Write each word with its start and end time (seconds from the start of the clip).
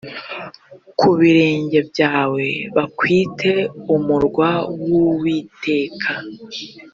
ku 0.99 1.09
birenge 1.19 1.79
byawe 1.89 2.45
bakwite 2.75 3.51
umurwa 3.95 4.49
w’uwiteka 4.85 6.11